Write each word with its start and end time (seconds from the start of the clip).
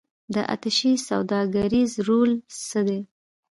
د 0.33 0.35
اتشې 0.53 0.93
سوداګریز 1.07 1.91
رول 2.07 2.31
څه 2.67 2.79
دی؟ 2.87 2.99